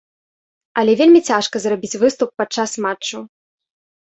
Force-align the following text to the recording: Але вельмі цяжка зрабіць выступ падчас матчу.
Але 0.81 0.95
вельмі 1.01 1.21
цяжка 1.29 1.55
зрабіць 1.65 1.99
выступ 2.05 2.29
падчас 2.43 2.71
матчу. 2.87 3.17